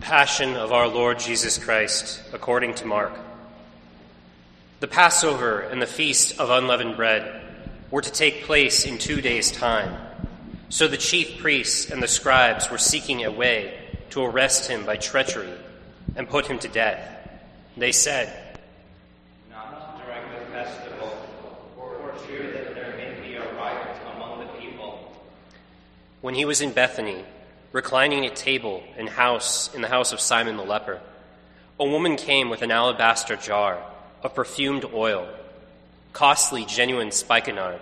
Passion 0.00 0.54
of 0.56 0.72
our 0.72 0.86
Lord 0.86 1.18
Jesus 1.18 1.58
Christ, 1.58 2.22
according 2.32 2.74
to 2.74 2.86
Mark. 2.86 3.12
The 4.80 4.86
Passover 4.86 5.60
and 5.60 5.82
the 5.82 5.86
Feast 5.86 6.38
of 6.38 6.50
Unleavened 6.50 6.96
Bread 6.96 7.42
were 7.90 8.00
to 8.00 8.10
take 8.10 8.44
place 8.44 8.86
in 8.86 8.98
two 8.98 9.20
days' 9.20 9.50
time. 9.50 10.00
So 10.68 10.86
the 10.86 10.96
chief 10.96 11.38
priests 11.38 11.90
and 11.90 12.02
the 12.02 12.08
scribes 12.08 12.70
were 12.70 12.78
seeking 12.78 13.24
a 13.24 13.30
way 13.30 13.76
to 14.10 14.22
arrest 14.22 14.70
him 14.70 14.86
by 14.86 14.96
treachery 14.96 15.52
and 16.14 16.28
put 16.28 16.46
him 16.46 16.58
to 16.60 16.68
death. 16.68 17.02
They 17.76 17.92
said, 17.92 18.56
Not 19.50 20.00
during 20.04 20.22
the 20.32 20.46
festival, 20.52 21.18
for 21.74 22.14
fear 22.26 22.52
that 22.52 22.74
there 22.74 22.96
may 22.96 23.20
be 23.20 23.34
a 23.34 23.54
riot 23.54 23.96
among 24.14 24.40
the 24.40 24.52
people. 24.60 25.12
When 26.20 26.34
he 26.34 26.44
was 26.44 26.60
in 26.60 26.72
Bethany, 26.72 27.24
reclining 27.72 28.24
at 28.24 28.36
table 28.36 28.82
in 28.96 29.06
house 29.06 29.72
in 29.74 29.82
the 29.82 29.88
house 29.88 30.12
of 30.12 30.20
Simon 30.20 30.56
the 30.56 30.62
leper, 30.62 31.00
a 31.78 31.84
woman 31.84 32.16
came 32.16 32.48
with 32.48 32.62
an 32.62 32.70
alabaster 32.70 33.36
jar 33.36 33.78
of 34.22 34.34
perfumed 34.34 34.84
oil, 34.92 35.28
costly 36.12 36.64
genuine 36.64 37.12
spikenard. 37.12 37.80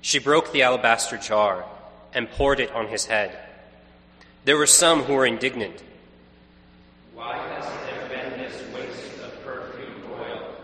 She 0.00 0.18
broke 0.18 0.52
the 0.52 0.62
alabaster 0.62 1.18
jar 1.18 1.64
and 2.14 2.30
poured 2.30 2.60
it 2.60 2.72
on 2.72 2.88
his 2.88 3.06
head. 3.06 3.36
There 4.44 4.56
were 4.56 4.66
some 4.66 5.02
who 5.02 5.14
were 5.14 5.26
indignant. 5.26 5.82
Why 7.14 7.36
has 7.36 7.64
there 7.86 8.08
been 8.08 8.38
this 8.38 8.62
waste 8.72 9.18
of 9.22 9.44
perfumed 9.44 10.04
oil? 10.12 10.54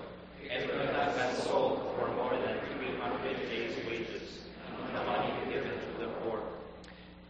It 0.44 0.70
could 0.70 0.94
have 0.94 1.16
been 1.16 1.34
sold 1.44 1.94
for 1.96 2.08
more 2.14 2.30
than 2.30 2.58
300 2.78 3.36
days' 3.48 3.76
wages, 3.86 4.44
and 4.86 4.96
the 4.96 5.04
money 5.04 5.32
given 5.50 5.72
to 5.72 5.98
the 5.98 6.06
poor. 6.22 6.40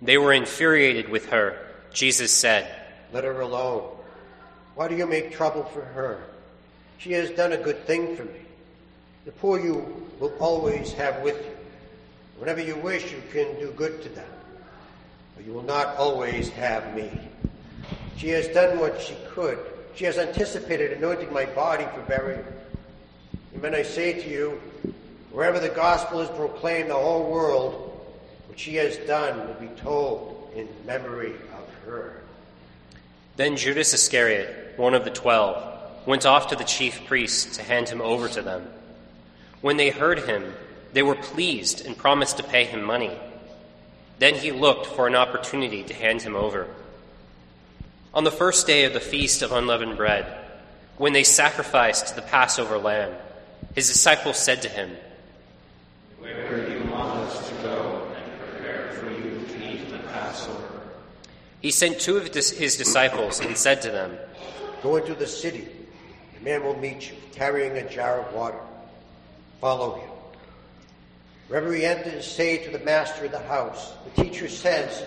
They 0.02 0.18
were 0.18 0.32
infuriated 0.32 1.08
with 1.08 1.26
her. 1.26 1.56
Jesus 1.92 2.32
said, 2.32 2.68
Let 3.12 3.22
her 3.22 3.40
alone. 3.40 3.88
Why 4.74 4.88
do 4.88 4.96
you 4.96 5.06
make 5.06 5.32
trouble 5.32 5.62
for 5.62 5.82
her? 5.82 6.20
She 6.98 7.12
has 7.12 7.30
done 7.30 7.52
a 7.52 7.56
good 7.56 7.86
thing 7.86 8.16
for 8.16 8.24
me. 8.24 8.40
The 9.24 9.32
poor 9.32 9.60
you 9.60 10.08
will 10.18 10.34
always 10.40 10.92
have 10.94 11.22
with 11.22 11.36
you. 11.36 11.56
Whenever 12.38 12.60
you 12.60 12.74
wish, 12.76 13.12
you 13.12 13.22
can 13.32 13.58
do 13.60 13.70
good 13.76 14.02
to 14.02 14.08
them. 14.08 14.28
But 15.36 15.46
you 15.46 15.52
will 15.52 15.62
not 15.62 15.96
always 15.96 16.48
have 16.50 16.96
me. 16.96 17.08
She 18.16 18.30
has 18.30 18.48
done 18.48 18.80
what 18.80 19.00
she 19.00 19.14
could. 19.30 19.58
She 19.94 20.04
has 20.06 20.18
anticipated 20.18 20.92
anointing 20.92 21.32
my 21.32 21.44
body 21.44 21.84
for 21.94 22.00
burial. 22.02 22.44
Amen, 23.54 23.74
I 23.74 23.82
say 23.82 24.14
to 24.14 24.28
you, 24.28 24.60
wherever 25.30 25.60
the 25.60 25.68
gospel 25.68 26.20
is 26.20 26.28
proclaimed, 26.30 26.90
the 26.90 26.94
whole 26.94 27.30
world, 27.30 27.91
what 28.52 28.60
she 28.60 28.74
has 28.74 28.98
done 29.06 29.48
will 29.48 29.54
be 29.54 29.80
told 29.80 30.52
in 30.54 30.68
memory 30.84 31.32
of 31.32 31.86
her. 31.86 32.20
Then 33.36 33.56
Judas 33.56 33.94
Iscariot, 33.94 34.74
one 34.76 34.92
of 34.92 35.06
the 35.06 35.10
twelve, 35.10 36.06
went 36.06 36.26
off 36.26 36.48
to 36.48 36.56
the 36.56 36.64
chief 36.64 37.06
priests 37.06 37.56
to 37.56 37.62
hand 37.62 37.88
him 37.88 38.02
over 38.02 38.28
to 38.28 38.42
them. 38.42 38.68
When 39.62 39.78
they 39.78 39.88
heard 39.88 40.18
him, 40.18 40.52
they 40.92 41.02
were 41.02 41.14
pleased 41.14 41.86
and 41.86 41.96
promised 41.96 42.36
to 42.36 42.42
pay 42.42 42.66
him 42.66 42.82
money. 42.82 43.16
Then 44.18 44.34
he 44.34 44.52
looked 44.52 44.84
for 44.84 45.06
an 45.06 45.14
opportunity 45.14 45.82
to 45.84 45.94
hand 45.94 46.20
him 46.20 46.36
over. 46.36 46.68
On 48.12 48.24
the 48.24 48.30
first 48.30 48.66
day 48.66 48.84
of 48.84 48.92
the 48.92 49.00
feast 49.00 49.40
of 49.40 49.52
unleavened 49.52 49.96
bread, 49.96 50.26
when 50.98 51.14
they 51.14 51.24
sacrificed 51.24 52.16
the 52.16 52.20
Passover 52.20 52.76
lamb, 52.76 53.14
his 53.74 53.88
disciples 53.88 54.36
said 54.36 54.60
to 54.60 54.68
him, 54.68 54.90
Where 56.18 56.66
do 56.66 56.70
you 56.70 56.90
want 56.90 57.18
us 57.20 57.48
to 57.48 57.54
go 57.62 58.08
and 58.14 58.38
prepare 58.40 58.92
for 58.92 59.10
you 59.10 59.44
to 59.46 59.72
eat 59.72 59.90
the 59.90 59.98
Passover? 59.98 60.80
He 61.62 61.70
sent 61.70 62.00
two 62.00 62.16
of 62.16 62.34
his 62.34 62.76
disciples 62.76 63.38
and 63.38 63.56
said 63.56 63.82
to 63.82 63.90
them, 63.90 64.18
Go 64.82 64.96
into 64.96 65.14
the 65.14 65.28
city. 65.28 65.68
A 66.40 66.44
man 66.44 66.64
will 66.64 66.76
meet 66.76 67.08
you, 67.08 67.16
carrying 67.30 67.76
a 67.76 67.88
jar 67.88 68.20
of 68.20 68.34
water. 68.34 68.58
Follow 69.60 70.00
him. 70.00 70.10
Wherever 71.46 71.72
he 71.72 71.84
enters, 71.84 72.26
say 72.26 72.64
to 72.64 72.70
the 72.76 72.84
master 72.84 73.26
of 73.26 73.30
the 73.30 73.38
house, 73.38 73.92
The 74.04 74.24
teacher 74.24 74.48
says, 74.48 75.04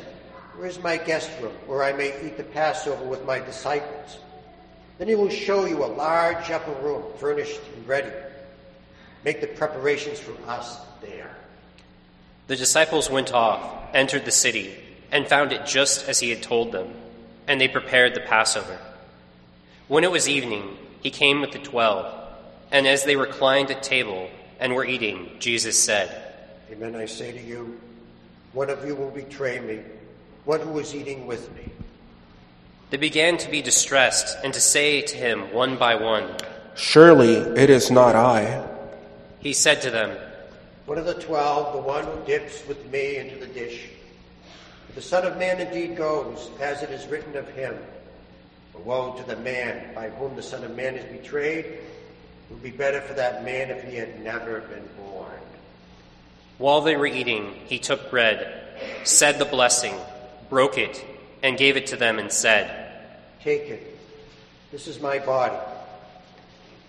Where 0.55 0.67
is 0.67 0.79
my 0.79 0.95
guest 0.95 1.29
room, 1.41 1.51
where 1.67 1.83
I 1.83 1.91
may 1.91 2.25
eat 2.25 2.37
the 2.37 2.43
Passover 2.43 3.03
with 3.03 3.25
my 3.25 3.39
disciples? 3.39 4.17
Then 4.97 5.09
he 5.09 5.15
will 5.15 5.29
show 5.29 5.65
you 5.65 5.83
a 5.83 5.87
large 5.87 6.49
upper 6.51 6.71
room, 6.81 7.03
furnished 7.17 7.59
and 7.75 7.85
ready. 7.85 8.13
Make 9.25 9.41
the 9.41 9.47
preparations 9.47 10.19
for 10.19 10.31
us 10.49 10.77
there. 11.01 11.35
The 12.47 12.55
disciples 12.55 13.09
went 13.09 13.33
off, 13.33 13.93
entered 13.93 14.23
the 14.23 14.31
city, 14.31 14.73
and 15.15 15.25
found 15.25 15.53
it 15.53 15.65
just 15.65 16.09
as 16.09 16.19
he 16.19 16.29
had 16.29 16.43
told 16.43 16.73
them, 16.73 16.93
and 17.47 17.59
they 17.59 17.69
prepared 17.69 18.13
the 18.13 18.19
Passover. 18.19 18.77
When 19.87 20.03
it 20.03 20.11
was 20.11 20.27
evening, 20.27 20.77
he 21.01 21.09
came 21.09 21.39
with 21.39 21.53
the 21.53 21.59
twelve, 21.59 22.13
and 22.69 22.85
as 22.85 23.05
they 23.05 23.15
reclined 23.15 23.71
at 23.71 23.81
table 23.81 24.29
and 24.59 24.75
were 24.75 24.83
eating, 24.83 25.29
Jesus 25.39 25.81
said, 25.81 26.33
Amen, 26.69 26.97
I 26.97 27.05
say 27.05 27.31
to 27.31 27.41
you, 27.41 27.79
one 28.51 28.69
of 28.69 28.85
you 28.85 28.93
will 28.93 29.09
betray 29.09 29.61
me, 29.61 29.79
one 30.43 30.59
who 30.59 30.77
is 30.79 30.93
eating 30.93 31.27
with 31.27 31.49
me. 31.55 31.63
They 32.89 32.97
began 32.97 33.37
to 33.37 33.49
be 33.49 33.61
distressed 33.61 34.37
and 34.43 34.53
to 34.53 34.59
say 34.59 35.01
to 35.01 35.15
him 35.15 35.53
one 35.53 35.77
by 35.77 35.95
one, 35.95 36.29
Surely 36.75 37.35
it 37.35 37.69
is 37.69 37.89
not 37.89 38.17
I. 38.17 38.67
He 39.39 39.53
said 39.53 39.81
to 39.83 39.91
them, 39.91 40.17
One 40.85 40.97
of 40.97 41.05
the 41.05 41.13
twelve, 41.13 41.73
the 41.73 41.81
one 41.81 42.03
who 42.03 42.25
dips 42.25 42.67
with 42.67 42.91
me 42.91 43.15
into 43.15 43.37
the 43.37 43.47
dish. 43.47 43.91
The 44.95 45.01
Son 45.01 45.25
of 45.25 45.37
Man 45.37 45.59
indeed 45.59 45.97
goes, 45.97 46.49
as 46.61 46.81
it 46.81 46.89
is 46.89 47.05
written 47.07 47.35
of 47.35 47.47
him. 47.49 47.77
But 48.71 48.85
woe 48.85 49.13
to 49.17 49.23
the 49.23 49.35
man 49.35 49.93
by 49.93 50.09
whom 50.09 50.37
the 50.37 50.41
Son 50.41 50.63
of 50.63 50.73
Man 50.73 50.95
is 50.95 51.03
betrayed. 51.05 51.65
It 51.65 51.83
would 52.49 52.63
be 52.63 52.71
better 52.71 53.01
for 53.01 53.13
that 53.13 53.43
man 53.43 53.69
if 53.69 53.83
he 53.83 53.97
had 53.97 54.21
never 54.23 54.61
been 54.61 54.87
born. 54.97 55.39
While 56.57 56.79
they 56.79 56.95
were 56.95 57.07
eating, 57.07 57.53
he 57.65 57.77
took 57.77 58.09
bread, 58.09 58.63
said 59.03 59.37
the 59.37 59.45
blessing, 59.45 59.95
broke 60.49 60.77
it, 60.77 61.03
and 61.43 61.57
gave 61.57 61.75
it 61.75 61.87
to 61.87 61.97
them, 61.97 62.17
and 62.17 62.31
said, 62.31 63.03
Take 63.43 63.63
it. 63.63 63.97
This 64.71 64.87
is 64.87 65.01
my 65.01 65.19
body. 65.19 65.57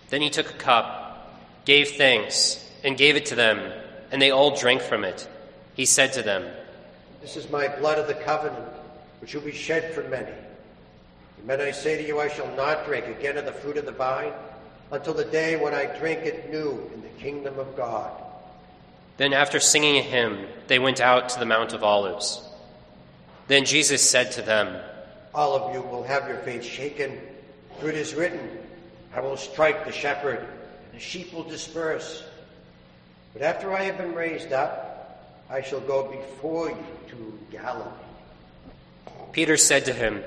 Then 0.09 0.21
he 0.21 0.29
took 0.29 0.49
a 0.49 0.57
cup, 0.57 1.37
gave 1.65 1.89
thanks, 1.89 2.65
and 2.85 2.97
gave 2.97 3.17
it 3.17 3.25
to 3.27 3.35
them, 3.35 3.73
and 4.11 4.21
they 4.21 4.31
all 4.31 4.55
drank 4.55 4.81
from 4.81 5.03
it. 5.03 5.27
He 5.73 5.85
said 5.85 6.13
to 6.13 6.21
them, 6.21 6.45
This 7.27 7.43
is 7.43 7.51
my 7.51 7.67
blood 7.67 7.99
of 7.99 8.07
the 8.07 8.13
covenant, 8.13 8.71
which 9.19 9.35
will 9.35 9.41
be 9.41 9.51
shed 9.51 9.93
for 9.93 10.01
many. 10.03 10.31
Amen, 11.43 11.59
I 11.59 11.71
say 11.71 11.97
to 11.97 12.07
you, 12.07 12.21
I 12.21 12.29
shall 12.29 12.49
not 12.55 12.85
drink 12.85 13.05
again 13.05 13.35
of 13.37 13.43
the 13.43 13.51
fruit 13.51 13.75
of 13.75 13.85
the 13.85 13.91
vine 13.91 14.31
until 14.93 15.13
the 15.13 15.25
day 15.25 15.57
when 15.57 15.73
I 15.73 15.87
drink 15.99 16.21
it 16.21 16.49
new 16.49 16.89
in 16.93 17.01
the 17.01 17.09
kingdom 17.19 17.59
of 17.59 17.75
God. 17.75 18.13
Then, 19.17 19.33
after 19.33 19.59
singing 19.59 19.97
a 19.97 20.01
hymn, 20.01 20.47
they 20.67 20.79
went 20.79 21.01
out 21.01 21.27
to 21.27 21.39
the 21.39 21.45
Mount 21.45 21.73
of 21.73 21.83
Olives. 21.83 22.41
Then 23.49 23.65
Jesus 23.65 24.09
said 24.09 24.31
to 24.31 24.41
them, 24.41 24.81
All 25.35 25.53
of 25.53 25.75
you 25.75 25.81
will 25.81 26.03
have 26.03 26.29
your 26.29 26.37
faith 26.37 26.63
shaken, 26.63 27.19
for 27.81 27.89
it 27.89 27.95
is 27.95 28.15
written, 28.15 28.57
I 29.13 29.19
will 29.19 29.35
strike 29.35 29.83
the 29.83 29.91
shepherd, 29.91 30.39
and 30.39 30.93
the 30.93 30.99
sheep 31.03 31.33
will 31.33 31.43
disperse. 31.43 32.23
But 33.33 33.41
after 33.41 33.73
I 33.73 33.83
have 33.83 33.97
been 33.97 34.15
raised 34.15 34.53
up, 34.53 34.86
I 35.49 35.61
shall 35.61 35.79
go 35.79 36.11
before 36.11 36.69
you 36.69 36.85
to 37.09 37.39
Galilee. 37.51 37.89
Peter 39.31 39.57
said 39.57 39.85
to 39.85 39.93
him, 39.93 40.23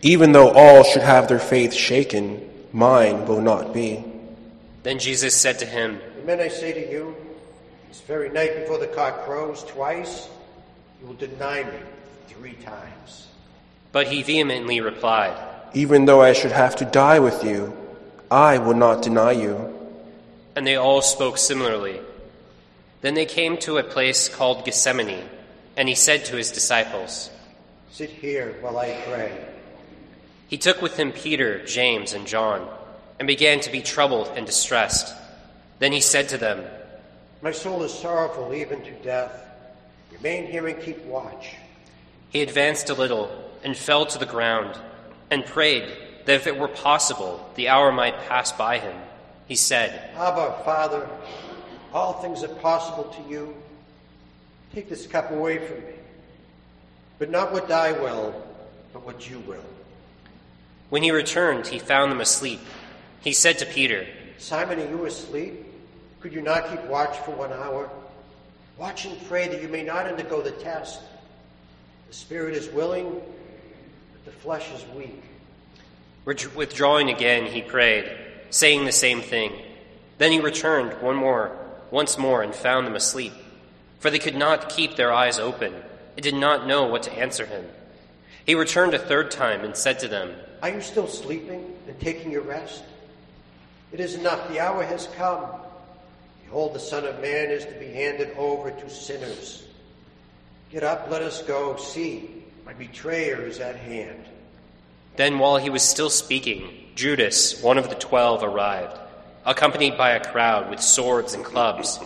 Even 0.00 0.32
though 0.32 0.50
all 0.50 0.82
should 0.84 1.02
have 1.02 1.28
their 1.28 1.38
faith 1.38 1.74
shaken, 1.74 2.48
mine 2.72 3.26
will 3.26 3.40
not 3.40 3.74
be. 3.74 4.04
Then 4.82 4.98
Jesus 4.98 5.34
said 5.34 5.58
to 5.60 5.66
him, 5.66 6.00
Amen, 6.22 6.40
I 6.40 6.48
say 6.48 6.72
to 6.72 6.90
you, 6.90 7.14
this 7.88 8.00
very 8.02 8.30
night 8.30 8.56
before 8.60 8.78
the 8.78 8.86
cock 8.86 9.24
crows 9.24 9.64
twice, 9.64 10.28
you 11.00 11.06
will 11.08 11.14
deny 11.14 11.62
me 11.64 11.78
three 12.28 12.54
times. 12.54 13.28
But 13.92 14.06
he 14.06 14.22
vehemently 14.22 14.80
replied, 14.80 15.36
Even 15.74 16.06
though 16.06 16.22
I 16.22 16.32
should 16.32 16.52
have 16.52 16.76
to 16.76 16.84
die 16.86 17.18
with 17.18 17.44
you, 17.44 17.76
I 18.30 18.58
will 18.58 18.74
not 18.76 19.02
deny 19.02 19.32
you. 19.32 19.68
and 20.56 20.66
they 20.66 20.76
all 20.76 21.02
spoke 21.02 21.36
similarly. 21.38 22.00
Then 23.02 23.14
they 23.14 23.26
came 23.26 23.58
to 23.58 23.78
a 23.78 23.84
place 23.84 24.28
called 24.28 24.64
Gethsemane, 24.64 25.28
and 25.76 25.88
he 25.88 25.94
said 25.94 26.24
to 26.26 26.36
his 26.36 26.50
disciples, 26.50 27.30
Sit 27.90 28.10
here 28.10 28.56
while 28.60 28.78
I 28.78 29.00
pray. 29.06 29.44
He 30.48 30.56
took 30.56 30.80
with 30.80 30.96
him 30.96 31.12
Peter, 31.12 31.64
James, 31.64 32.14
and 32.14 32.26
John, 32.26 32.68
and 33.18 33.26
began 33.26 33.60
to 33.60 33.72
be 33.72 33.82
troubled 33.82 34.30
and 34.36 34.46
distressed. 34.46 35.14
Then 35.80 35.92
he 35.92 36.00
said 36.00 36.28
to 36.30 36.38
them, 36.38 36.64
My 37.42 37.50
soul 37.50 37.82
is 37.82 37.92
sorrowful 37.92 38.54
even 38.54 38.82
to 38.82 38.92
death. 39.02 39.32
Remain 40.12 40.46
here 40.46 40.68
and 40.68 40.80
keep 40.80 41.04
watch. 41.04 41.56
He 42.30 42.40
advanced 42.40 42.88
a 42.88 42.94
little 42.94 43.30
and 43.64 43.76
fell 43.76 44.06
to 44.06 44.18
the 44.18 44.26
ground 44.26 44.78
and 45.30 45.44
prayed 45.44 45.90
that 46.24 46.36
if 46.36 46.46
it 46.46 46.56
were 46.56 46.68
possible, 46.68 47.50
the 47.56 47.68
hour 47.68 47.90
might 47.90 48.28
pass 48.28 48.52
by 48.52 48.78
him. 48.78 48.96
He 49.48 49.56
said, 49.56 50.10
Abba, 50.14 50.62
Father, 50.64 51.08
all 51.92 52.14
things 52.14 52.42
are 52.42 52.48
possible 52.48 53.04
to 53.04 53.30
you. 53.30 53.54
Take 54.74 54.88
this 54.88 55.06
cup 55.06 55.30
away 55.30 55.58
from 55.58 55.78
me. 55.78 55.94
But 57.18 57.30
not 57.30 57.52
what 57.52 57.70
I 57.70 57.92
will, 57.92 58.34
but 58.92 59.04
what 59.04 59.28
you 59.28 59.38
will. 59.40 59.64
When 60.90 61.02
he 61.02 61.10
returned, 61.10 61.66
he 61.66 61.78
found 61.78 62.10
them 62.10 62.20
asleep. 62.20 62.60
He 63.20 63.32
said 63.32 63.58
to 63.58 63.66
Peter, 63.66 64.06
Simon, 64.38 64.80
are 64.80 64.88
you 64.88 65.04
asleep? 65.04 65.64
Could 66.20 66.32
you 66.32 66.42
not 66.42 66.68
keep 66.70 66.82
watch 66.84 67.16
for 67.18 67.32
one 67.32 67.52
hour? 67.52 67.88
Watch 68.78 69.04
and 69.04 69.28
pray 69.28 69.48
that 69.48 69.62
you 69.62 69.68
may 69.68 69.82
not 69.82 70.06
undergo 70.06 70.40
the 70.40 70.50
test. 70.50 71.00
The 72.08 72.14
spirit 72.14 72.54
is 72.54 72.68
willing, 72.70 73.10
but 73.10 74.24
the 74.24 74.32
flesh 74.32 74.70
is 74.74 74.84
weak. 74.96 75.22
Withdrawing 76.24 77.10
again, 77.10 77.46
he 77.46 77.62
prayed, 77.62 78.10
saying 78.50 78.84
the 78.84 78.92
same 78.92 79.20
thing. 79.20 79.52
Then 80.18 80.32
he 80.32 80.40
returned 80.40 81.00
one 81.02 81.16
more, 81.16 81.56
once 81.92 82.18
more, 82.18 82.42
and 82.42 82.52
found 82.54 82.86
them 82.86 82.96
asleep, 82.96 83.32
for 84.00 84.10
they 84.10 84.18
could 84.18 84.34
not 84.34 84.68
keep 84.68 84.96
their 84.96 85.12
eyes 85.12 85.38
open, 85.38 85.72
and 86.16 86.22
did 86.22 86.34
not 86.34 86.66
know 86.66 86.86
what 86.86 87.04
to 87.04 87.12
answer 87.12 87.46
him. 87.46 87.64
He 88.44 88.56
returned 88.56 88.94
a 88.94 88.98
third 88.98 89.30
time 89.30 89.64
and 89.64 89.76
said 89.76 90.00
to 90.00 90.08
them, 90.08 90.34
Are 90.62 90.70
you 90.70 90.80
still 90.80 91.06
sleeping 91.06 91.76
and 91.86 92.00
taking 92.00 92.32
your 92.32 92.42
rest? 92.42 92.82
It 93.92 94.00
is 94.00 94.14
enough. 94.14 94.48
The 94.48 94.58
hour 94.58 94.82
has 94.82 95.06
come. 95.16 95.44
Behold, 96.44 96.74
the 96.74 96.80
Son 96.80 97.04
of 97.04 97.20
Man 97.20 97.50
is 97.50 97.64
to 97.64 97.72
be 97.72 97.86
handed 97.86 98.36
over 98.36 98.70
to 98.70 98.90
sinners. 98.90 99.64
Get 100.70 100.82
up, 100.82 101.08
let 101.10 101.22
us 101.22 101.42
go. 101.42 101.76
See, 101.76 102.42
my 102.64 102.72
betrayer 102.72 103.42
is 103.42 103.60
at 103.60 103.76
hand. 103.76 104.24
Then, 105.16 105.38
while 105.38 105.58
he 105.58 105.68
was 105.68 105.82
still 105.82 106.08
speaking, 106.08 106.70
Judas, 106.94 107.62
one 107.62 107.76
of 107.76 107.90
the 107.90 107.94
twelve, 107.94 108.42
arrived, 108.42 108.98
accompanied 109.44 109.96
by 109.96 110.10
a 110.10 110.24
crowd 110.24 110.70
with 110.70 110.80
swords 110.80 111.34
and 111.34 111.44
clubs, 111.44 111.98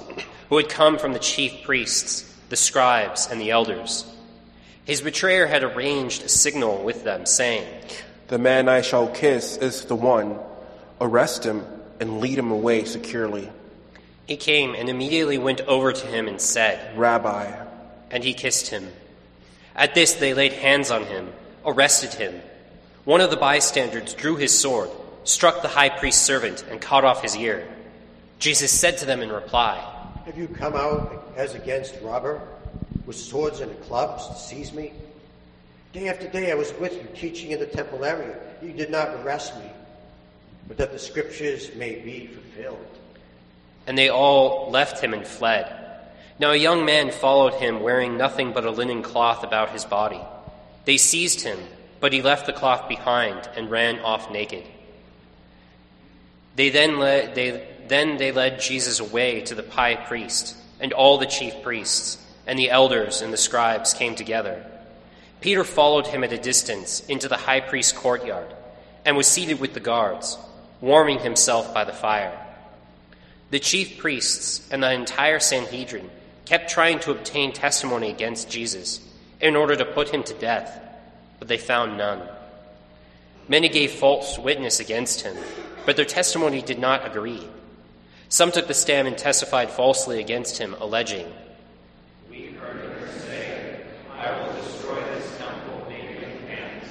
who 0.48 0.56
had 0.56 0.68
come 0.68 0.98
from 0.98 1.12
the 1.12 1.18
chief 1.18 1.64
priests, 1.64 2.22
the 2.48 2.56
scribes, 2.56 3.28
and 3.30 3.40
the 3.40 3.50
elders. 3.50 4.04
His 4.84 5.00
betrayer 5.00 5.46
had 5.46 5.64
arranged 5.64 6.22
a 6.22 6.28
signal 6.28 6.84
with 6.84 7.02
them, 7.02 7.26
saying, 7.26 7.66
The 8.28 8.38
man 8.38 8.68
I 8.68 8.82
shall 8.82 9.08
kiss 9.08 9.56
is 9.56 9.84
the 9.84 9.96
one. 9.96 10.38
Arrest 11.00 11.44
him 11.44 11.64
and 12.00 12.20
lead 12.20 12.38
him 12.38 12.50
away 12.50 12.84
securely. 12.84 13.50
He 14.26 14.36
came 14.36 14.74
and 14.74 14.88
immediately 14.88 15.38
went 15.38 15.60
over 15.62 15.92
to 15.92 16.06
him 16.06 16.28
and 16.28 16.40
said, 16.40 16.96
Rabbi, 16.96 17.52
and 18.10 18.24
he 18.24 18.34
kissed 18.34 18.68
him. 18.68 18.88
At 19.74 19.94
this, 19.94 20.14
they 20.14 20.34
laid 20.34 20.52
hands 20.52 20.90
on 20.90 21.04
him, 21.04 21.32
arrested 21.64 22.14
him. 22.14 22.40
One 23.04 23.20
of 23.20 23.30
the 23.30 23.36
bystanders 23.36 24.14
drew 24.14 24.36
his 24.36 24.58
sword, 24.58 24.90
struck 25.26 25.61
the 25.61 25.69
high 25.69 25.88
priest's 25.88 26.23
servant, 26.23 26.64
and 26.70 26.81
cut 26.81 27.05
off 27.05 27.20
his 27.20 27.37
ear. 27.37 27.67
Jesus 28.38 28.70
said 28.70 28.99
to 28.99 29.06
them 29.06 29.23
in 29.23 29.31
reply, 29.31 29.76
Have 30.25 30.38
you 30.38 30.46
come 30.46 30.75
out 30.75 31.32
as 31.37 31.55
against 31.55 32.00
robber, 32.00 32.40
with 33.06 33.17
swords 33.17 33.61
and 33.61 33.78
clubs 33.82 34.28
to 34.28 34.34
seize 34.34 34.73
me? 34.73 34.93
Day 35.93 36.08
after 36.08 36.28
day 36.28 36.52
I 36.52 36.55
was 36.55 36.73
with 36.75 36.94
you, 36.94 37.08
teaching 37.14 37.50
in 37.50 37.58
the 37.58 37.67
temple 37.67 38.05
area. 38.05 38.37
You 38.62 38.73
did 38.73 38.90
not 38.90 39.08
arrest 39.08 39.56
me, 39.58 39.70
but 40.69 40.76
that 40.76 40.93
the 40.93 40.99
scriptures 40.99 41.75
may 41.75 41.96
be 41.96 42.29
fulfilled. 42.29 42.87
And 43.87 43.99
they 43.99 44.08
all 44.08 44.70
left 44.70 45.02
him 45.02 45.12
and 45.12 45.26
fled. 45.26 45.72
Now 46.38 46.52
a 46.52 46.56
young 46.56 46.84
man 46.84 47.11
followed 47.11 47.55
him, 47.55 47.81
wearing 47.81 48.17
nothing 48.17 48.52
but 48.52 48.64
a 48.64 48.70
linen 48.70 49.02
cloth 49.02 49.43
about 49.43 49.70
his 49.70 49.84
body. 49.84 50.20
They 50.84 50.99
seized 50.99 51.40
him, 51.40 51.58
but 51.99 52.12
he 52.12 52.22
left 52.22 52.46
the 52.46 52.52
cloth 52.52 52.88
behind 52.88 53.49
and 53.56 53.70
ran 53.70 53.99
off 54.00 54.31
naked. 54.31 54.64
They 56.56 56.70
then 56.70 56.99
led, 56.99 57.35
they, 57.35 57.69
then 57.87 58.17
they 58.17 58.32
led 58.32 58.61
Jesus 58.61 58.99
away 58.99 59.43
to 59.43 59.55
the 59.55 59.70
high 59.70 59.94
priest, 59.94 60.56
and 60.81 60.93
all 60.93 61.19
the 61.19 61.26
chief 61.26 61.62
priests, 61.62 62.19
and 62.47 62.58
the 62.58 62.70
elders 62.70 63.20
and 63.20 63.32
the 63.32 63.37
scribes 63.38 63.94
came 63.94 64.14
together. 64.14 64.64
Peter 65.41 65.64
followed 65.64 66.06
him 66.06 66.25
at 66.25 66.32
a 66.32 66.38
distance 66.38 67.00
into 67.06 67.29
the 67.29 67.37
high 67.37 67.61
priest's 67.61 67.93
courtyard, 67.93 68.49
and 69.05 69.17
was 69.17 69.26
seated 69.26 69.61
with 69.61 69.75
the 69.75 69.81
guards, 69.81 70.38
warming 70.81 71.20
himself 71.20 71.73
by 71.75 71.85
the 71.85 71.93
fire. 71.93 72.37
The 73.50 73.61
chief 73.61 73.99
priests 73.99 74.67
and 74.73 74.82
the 74.82 74.93
entire 74.93 75.38
Sanhedrin 75.38 76.11
kept 76.47 76.70
trying 76.70 77.00
to 77.00 77.11
obtain 77.11 77.53
testimony 77.53 78.11
against 78.11 78.50
Jesus 78.50 79.00
in 79.41 79.56
order 79.56 79.76
to 79.76 79.85
put 79.85 80.08
him 80.08 80.23
to 80.25 80.35
death, 80.35 80.81
but 81.38 81.49
they 81.49 81.58
found 81.58 81.99
none. 81.99 82.23
Many 83.47 83.69
gave 83.69 83.93
false 83.93 84.38
witness 84.38 84.81
against 84.81 85.20
him, 85.20 85.37
but 85.86 85.96
their 85.96 86.04
testimony 86.04 86.60
did 86.60 86.78
not 86.78 87.06
agree. 87.06 87.48
Some 88.28 88.50
took 88.50 88.66
the 88.66 88.74
stand 88.74 89.06
and 89.06 89.16
testified 89.16 89.70
falsely 89.70 90.20
against 90.20 90.58
him, 90.58 90.74
alleging, 90.80 91.32
We 92.28 92.46
heard 92.46 92.76
her 92.76 93.08
say, 93.20 93.80
I 94.12 94.32
will 94.42 94.52
destroy 94.54 94.96
this 95.14 95.38
temple 95.38 95.86
made 95.88 96.18
with 96.18 96.48
hands, 96.48 96.84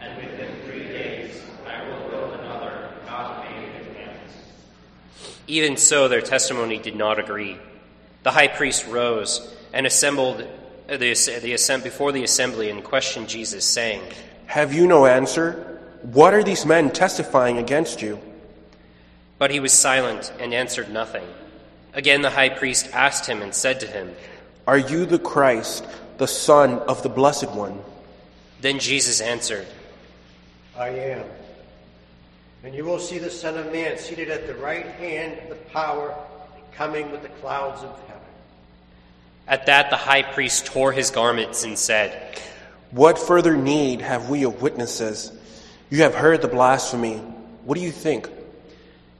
and 0.00 0.16
within 0.16 0.54
three 0.64 0.84
days 0.84 1.42
I 1.66 1.82
will 1.88 2.08
build 2.08 2.40
another 2.40 2.90
not 3.06 3.44
made 3.44 3.74
with 3.78 3.96
hands. 3.96 4.32
Even 5.48 5.76
so, 5.76 6.06
their 6.06 6.22
testimony 6.22 6.78
did 6.78 6.94
not 6.94 7.18
agree. 7.18 7.58
The 8.22 8.30
high 8.30 8.48
priest 8.48 8.86
rose 8.86 9.54
and 9.72 9.86
assembled 9.86 10.42
uh, 10.88 10.96
the, 10.96 11.12
the, 11.42 11.52
assemb- 11.54 11.82
before 11.82 12.12
the 12.12 12.22
assembly 12.22 12.70
and 12.70 12.84
questioned 12.84 13.28
Jesus, 13.28 13.64
saying, 13.64 14.00
have 14.48 14.72
you 14.72 14.86
no 14.86 15.04
answer? 15.04 15.78
What 16.00 16.32
are 16.32 16.42
these 16.42 16.64
men 16.64 16.90
testifying 16.90 17.58
against 17.58 18.00
you? 18.00 18.18
But 19.38 19.50
he 19.50 19.60
was 19.60 19.72
silent 19.72 20.32
and 20.40 20.52
answered 20.52 20.90
nothing. 20.90 21.26
Again, 21.94 22.22
the 22.22 22.30
high 22.30 22.48
priest 22.48 22.90
asked 22.92 23.26
him 23.26 23.40
and 23.42 23.54
said 23.54 23.80
to 23.80 23.86
him, 23.86 24.14
Are 24.66 24.78
you 24.78 25.06
the 25.06 25.18
Christ, 25.18 25.84
the 26.18 26.26
Son 26.26 26.78
of 26.80 27.02
the 27.02 27.08
Blessed 27.08 27.50
One? 27.50 27.80
Then 28.60 28.78
Jesus 28.78 29.20
answered, 29.20 29.66
I 30.76 30.88
am. 30.88 31.24
And 32.64 32.74
you 32.74 32.84
will 32.84 32.98
see 32.98 33.18
the 33.18 33.30
Son 33.30 33.56
of 33.56 33.72
Man 33.72 33.98
seated 33.98 34.30
at 34.30 34.46
the 34.46 34.54
right 34.54 34.86
hand 34.86 35.38
of 35.42 35.48
the 35.50 35.70
power, 35.72 36.14
coming 36.72 37.10
with 37.12 37.22
the 37.22 37.28
clouds 37.28 37.82
of 37.82 37.90
heaven. 38.06 38.22
At 39.46 39.66
that, 39.66 39.90
the 39.90 39.96
high 39.96 40.22
priest 40.22 40.66
tore 40.66 40.92
his 40.92 41.10
garments 41.10 41.64
and 41.64 41.78
said, 41.78 42.38
What 42.90 43.18
further 43.18 43.56
need 43.56 44.00
have 44.00 44.28
we 44.28 44.44
of 44.44 44.60
witnesses? 44.60 45.32
You 45.88 46.02
have 46.02 46.14
heard 46.14 46.42
the 46.42 46.48
blasphemy. 46.48 47.16
What 47.64 47.76
do 47.76 47.80
you 47.80 47.92
think? 47.92 48.28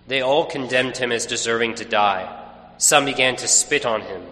They 0.08 0.22
all 0.22 0.46
condemned 0.46 0.96
him 0.96 1.12
as 1.12 1.26
deserving 1.26 1.74
to 1.76 1.84
die. 1.84 2.34
Some 2.78 3.04
began 3.04 3.36
to 3.36 3.46
spit 3.46 3.84
on 3.84 4.00
him. 4.00 4.22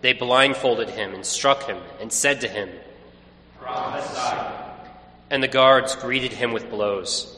They 0.00 0.12
blindfolded 0.12 0.90
him 0.90 1.12
and 1.12 1.26
struck 1.26 1.64
him 1.64 1.78
and 2.00 2.12
said 2.12 2.42
to 2.42 2.48
him, 2.48 2.70
Prophesy. 3.58 4.36
And 5.30 5.42
the 5.42 5.48
guards 5.48 5.96
greeted 5.96 6.32
him 6.32 6.52
with 6.52 6.70
blows. 6.70 7.36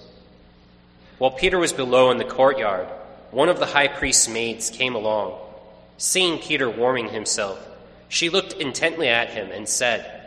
While 1.17 1.31
Peter 1.31 1.59
was 1.59 1.73
below 1.73 2.11
in 2.11 2.19
the 2.19 2.25
courtyard, 2.25 2.87
one 3.31 3.49
of 3.49 3.59
the 3.59 3.67
high 3.67 3.89
priest's 3.89 4.29
maids 4.29 4.69
came 4.69 4.95
along. 4.95 5.39
Seeing 5.97 6.39
Peter 6.39 6.69
warming 6.69 7.09
himself, 7.09 7.59
she 8.11 8.29
looked 8.29 8.53
intently 8.53 9.09
at 9.09 9.31
him 9.31 9.51
and 9.51 9.67
said, 9.67 10.23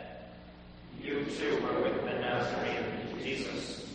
You 1.00 1.24
too 1.24 1.62
were 1.62 1.82
with 1.82 2.02
the 2.02 2.18
Nazarene, 2.18 2.84
Jesus. 3.22 3.86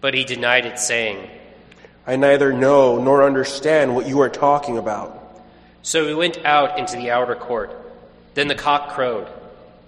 But 0.00 0.14
he 0.14 0.24
denied 0.24 0.64
it, 0.64 0.78
saying, 0.78 1.28
I 2.06 2.16
neither 2.16 2.52
know 2.52 3.00
nor 3.00 3.24
understand 3.24 3.94
what 3.94 4.06
you 4.06 4.20
are 4.20 4.28
talking 4.28 4.76
about. 4.76 5.20
So 5.82 6.06
he 6.06 6.14
went 6.14 6.44
out 6.44 6.78
into 6.78 6.96
the 6.96 7.10
outer 7.10 7.34
court. 7.34 7.70
Then 8.34 8.48
the 8.48 8.54
cock 8.54 8.94
crowed. 8.94 9.28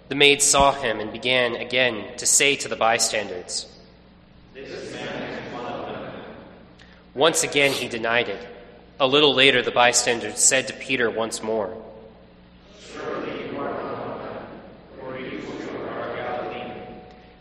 The 0.08 0.14
maid 0.14 0.40
saw 0.40 0.72
him 0.72 1.00
and 1.00 1.12
began 1.12 1.56
again 1.56 2.16
to 2.18 2.26
say 2.26 2.56
to 2.56 2.68
the 2.68 2.76
bystanders, 2.76 3.66
This 4.54 4.94
man 4.94 5.32
is 5.32 5.52
one 5.52 5.66
of 5.66 5.86
them. 5.86 6.12
Once 7.14 7.42
again 7.42 7.72
he 7.72 7.88
denied 7.88 8.28
it. 8.28 8.46
A 9.00 9.06
little 9.06 9.34
later, 9.34 9.62
the 9.62 9.70
bystanders 9.72 10.38
said 10.38 10.68
to 10.68 10.72
Peter 10.74 11.10
once 11.10 11.42
more, 11.42 11.76
Surely 12.80 13.50
you 13.50 13.58
are 13.58 13.72
not 13.72 13.94
of 13.94 14.20
them, 14.20 14.46
for 15.00 15.18
you 15.18 15.42
are 15.90 16.14
Galilean. 16.14 16.72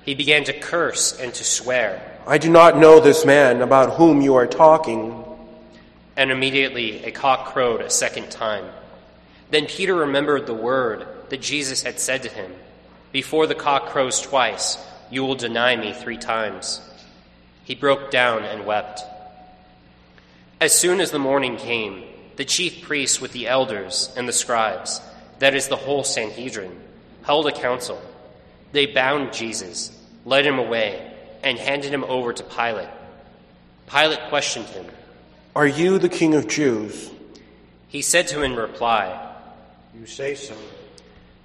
He 0.03 0.15
began 0.15 0.43
to 0.45 0.53
curse 0.53 1.17
and 1.17 1.33
to 1.33 1.43
swear, 1.43 2.14
I 2.27 2.39
do 2.39 2.49
not 2.49 2.79
know 2.79 2.99
this 2.99 3.23
man 3.23 3.61
about 3.61 3.97
whom 3.97 4.19
you 4.19 4.33
are 4.33 4.47
talking. 4.47 5.23
and 6.17 6.31
immediately 6.31 7.03
a 7.03 7.11
cock 7.11 7.53
crowed 7.53 7.81
a 7.81 7.89
second 7.89 8.31
time. 8.31 8.65
Then 9.51 9.67
Peter 9.67 9.93
remembered 9.93 10.47
the 10.47 10.55
word 10.55 11.05
that 11.29 11.41
Jesus 11.41 11.83
had 11.83 11.99
said 11.99 12.23
to 12.23 12.29
him 12.29 12.51
Before 13.11 13.45
the 13.45 13.53
cock 13.53 13.89
crows 13.89 14.19
twice, 14.21 14.83
you 15.11 15.23
will 15.23 15.35
deny 15.35 15.75
me 15.75 15.93
three 15.93 16.17
times. 16.17 16.81
He 17.63 17.75
broke 17.75 18.09
down 18.09 18.43
and 18.43 18.65
wept. 18.65 19.01
As 20.59 20.73
soon 20.73 21.01
as 21.01 21.11
the 21.11 21.19
morning 21.19 21.57
came, 21.57 22.05
the 22.37 22.45
chief 22.45 22.81
priests 22.81 23.21
with 23.21 23.33
the 23.33 23.47
elders 23.47 24.11
and 24.17 24.27
the 24.27 24.33
scribes, 24.33 24.99
that 25.37 25.53
is 25.53 25.67
the 25.67 25.75
whole 25.75 26.03
Sanhedrin, 26.03 26.75
held 27.21 27.45
a 27.45 27.51
council. 27.51 28.01
They 28.71 28.87
bound 28.87 29.31
Jesus, 29.31 29.91
led 30.25 30.45
him 30.45 30.57
away, 30.57 31.14
and 31.45 31.59
handed 31.59 31.93
him 31.93 32.03
over 32.03 32.33
to 32.33 32.43
Pilate. 32.43 32.89
Pilate 33.87 34.19
questioned 34.29 34.65
him. 34.65 34.85
Are 35.55 35.67
you 35.67 35.99
the 35.99 36.09
king 36.09 36.33
of 36.33 36.47
Jews? 36.47 37.09
He 37.87 38.01
said 38.01 38.27
to 38.27 38.37
him 38.43 38.51
in 38.51 38.57
reply, 38.57 39.33
You 39.97 40.05
say 40.07 40.35
so. 40.35 40.57